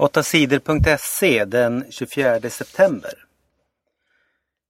[0.00, 3.12] 8 sidor.se den 24 september.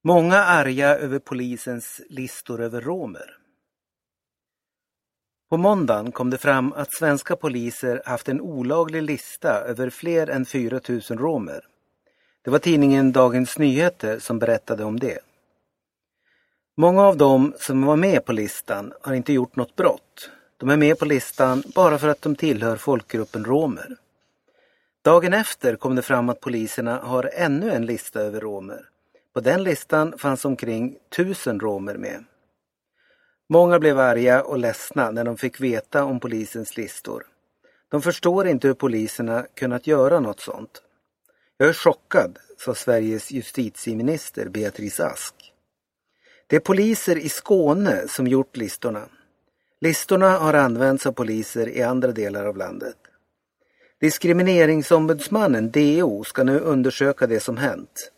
[0.04, 3.36] Många arga över polisens listor över romer.
[5.50, 10.46] På måndagen kom det fram att svenska poliser haft en olaglig lista över fler än
[10.46, 11.60] 4 000 romer.
[12.42, 15.18] Det var tidningen Dagens Nyheter som berättade om det.
[16.76, 20.30] Många av dem som var med på listan har inte gjort något brott.
[20.56, 23.96] De är med på listan bara för att de tillhör folkgruppen romer.
[25.08, 28.88] Dagen efter kom det fram att poliserna har ännu en lista över romer.
[29.34, 32.24] På den listan fanns omkring tusen romer med.
[33.48, 37.26] Många blev arga och ledsna när de fick veta om polisens listor.
[37.90, 40.82] De förstår inte hur poliserna kunnat göra något sånt.
[41.56, 45.34] Jag är chockad, sa Sveriges justitieminister Beatrice Ask.
[46.46, 49.08] Det är poliser i Skåne som gjort listorna.
[49.80, 53.07] Listorna har använts av poliser i andra delar av landet.
[54.00, 58.12] Diskrimineringsombudsmannen, DO, ska nu undersöka det som hänt.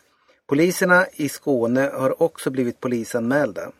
[0.46, 3.72] Poliserna i Skåne har också blivit polisanmälda.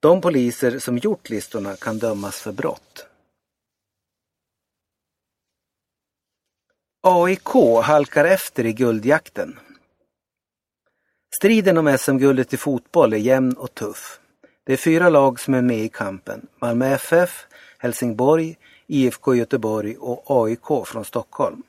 [0.00, 3.06] De poliser som gjort listorna kan dömas för brott.
[7.02, 7.48] AIK
[7.82, 9.58] halkar efter i guldjakten.
[11.36, 14.20] Striden om SM-guldet i fotboll är jämn och tuff.
[14.64, 16.46] Det är fyra lag som är med i kampen.
[16.60, 17.46] Malmö FF,
[17.84, 21.62] Helsingborg, IFK Göteborg och AIK från Stockholm.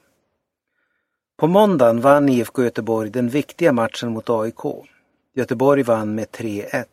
[1.38, 4.88] På måndagen vann IFK Göteborg den viktiga matchen mot AIK.
[5.34, 6.86] Göteborg vann med 3-1.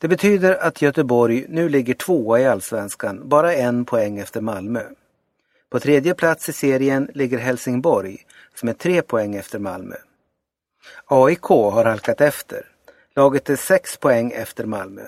[0.00, 4.82] Det betyder att Göteborg nu ligger tvåa i allsvenskan, bara en poäng efter Malmö.
[5.70, 9.96] På tredje plats i serien ligger Helsingborg som är tre poäng efter Malmö.
[11.06, 12.66] AIK har halkat efter.
[13.16, 15.02] Laget är sex poäng efter Malmö.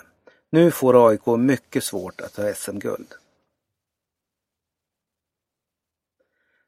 [0.53, 3.15] Nu får AIK mycket svårt att ta SM-guld.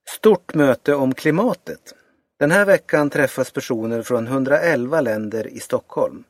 [0.09, 1.95] Stort möte om klimatet.
[2.39, 6.25] Den här veckan träffas personer från 111 länder i Stockholm.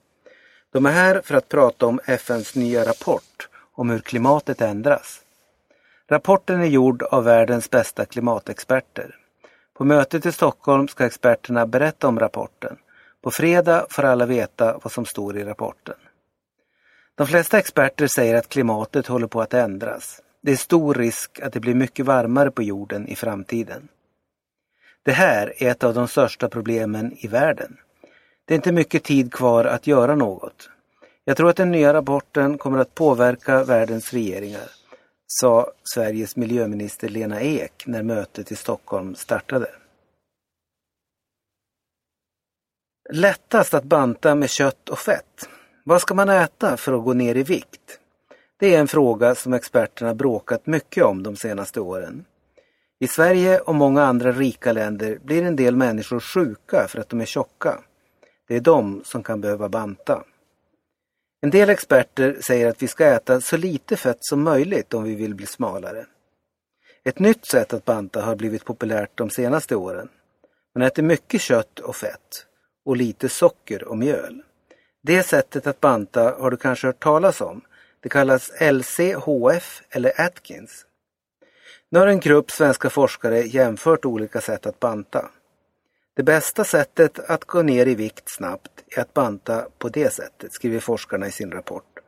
[0.73, 5.21] De är här för att prata om FNs nya rapport om hur klimatet ändras.
[6.09, 9.17] Rapporten är gjord av världens bästa klimatexperter.
[9.75, 12.77] På mötet i Stockholm ska experterna berätta om rapporten.
[13.23, 15.97] På fredag får alla veta vad som står i rapporten.
[17.19, 20.23] De flesta experter säger att klimatet håller på att ändras.
[20.43, 23.89] Det är stor risk att det blir mycket varmare på jorden i framtiden.
[25.03, 27.77] Det här är ett av de största problemen i världen.
[28.45, 30.71] Det är inte mycket tid kvar att göra något.
[31.25, 34.71] Jag tror att den nya rapporten kommer att påverka världens regeringar,
[35.27, 39.71] sa Sveriges miljöminister Lena Ek när mötet i Stockholm startade.
[43.11, 45.49] Lättast att banta med kött och fett.
[45.89, 47.99] Vad ska man äta för att gå ner i vikt?
[48.57, 52.25] Det är en fråga som experterna bråkat mycket om de senaste åren.
[53.01, 57.21] I Sverige och många andra rika länder blir en del människor sjuka för att de
[57.21, 57.81] är tjocka.
[58.49, 60.25] Det är de som kan behöva banta.
[61.41, 65.15] En del experter säger att vi ska äta så lite fett som möjligt om vi
[65.15, 66.07] vill bli smalare.
[67.05, 70.09] Ett nytt sätt att banta har blivit populärt de senaste åren.
[70.75, 72.47] Man äter mycket kött och fett
[72.85, 74.43] och lite socker och mjöl.
[75.03, 77.61] Det sättet att banta har du kanske hört talas om.
[78.01, 80.85] Det kallas LCHF eller Atkins.
[81.91, 85.31] Nu har en grupp svenska forskare jämfört olika sätt att banta.
[86.17, 90.53] Det bästa sättet att gå ner i vikt snabbt är att banta på det sättet,
[90.53, 91.99] skriver forskarna i sin rapport.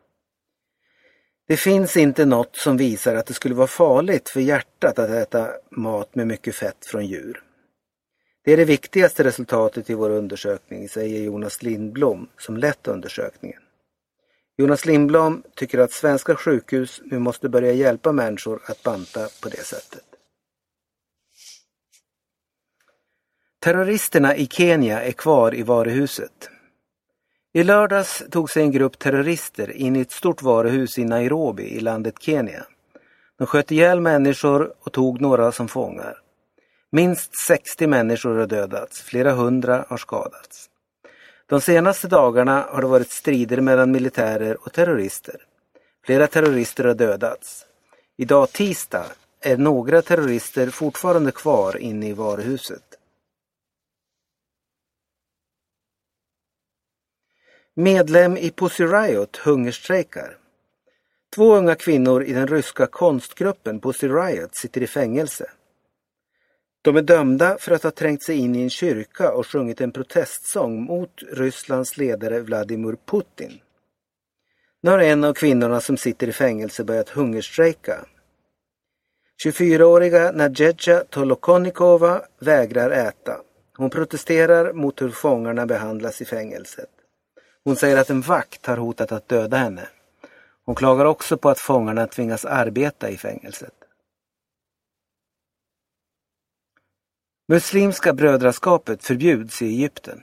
[1.49, 5.49] Det finns inte något som visar att det skulle vara farligt för hjärtat att äta
[5.71, 7.43] mat med mycket fett från djur.
[8.45, 13.62] Det är det viktigaste resultatet i vår undersökning, säger Jonas Lindblom som lett undersökningen.
[14.56, 19.65] Jonas Lindblom tycker att svenska sjukhus nu måste börja hjälpa människor att banta på det
[19.65, 20.05] sättet.
[23.61, 26.51] Terroristerna i Kenya är kvar i varuhuset.
[27.53, 31.81] I lördags tog sig en grupp terrorister in i ett stort varuhus i Nairobi i
[31.81, 32.67] landet Kenya.
[33.39, 36.20] De sköt ihjäl människor och tog några som fångar.
[36.93, 40.71] Minst 60 människor har dödats, flera hundra har skadats.
[41.47, 45.47] De senaste dagarna har det varit strider mellan militärer och terrorister.
[46.04, 47.66] Flera terrorister har dödats.
[48.16, 49.07] Idag tisdag
[49.41, 52.83] är några terrorister fortfarande kvar inne i varuhuset.
[57.75, 60.37] Medlem i Pussy Riot hungerstrejkar.
[61.34, 65.51] Två unga kvinnor i den ryska konstgruppen Pussy Riot sitter i fängelse.
[66.82, 69.92] De är dömda för att ha trängt sig in i en kyrka och sjungit en
[69.92, 73.60] protestsång mot Rysslands ledare Vladimir Putin.
[74.82, 78.04] Nu har en av kvinnorna som sitter i fängelse börjat hungerstrejka.
[79.47, 83.41] 24-åriga Nadjeja Tolokonikova vägrar äta.
[83.77, 86.91] Hon protesterar mot hur fångarna behandlas i fängelset.
[87.65, 89.88] Hon säger att en vakt har hotat att döda henne.
[90.65, 93.74] Hon klagar också på att fångarna tvingas arbeta i fängelset.
[97.51, 100.23] Muslimska brödraskapet förbjuds i Egypten.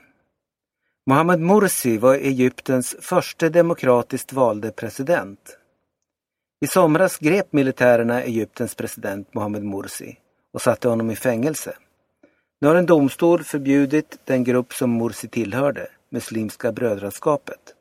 [1.05, 5.57] Mohammed Morsi var Egyptens första demokratiskt valde president.
[6.61, 10.17] I somras grep militärerna Egyptens president Mohammed Morsi
[10.53, 11.75] och satte honom i fängelse.
[12.61, 17.73] Nu har en domstol förbjudit den grupp som Morsi tillhörde, Muslimska brödraskapet.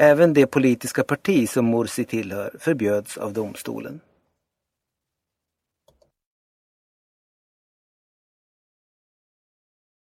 [0.00, 4.00] Även det politiska parti som Morsi tillhör förbjöds av domstolen.